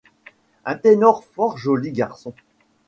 [0.65, 2.33] Un ténor fort joli garçon.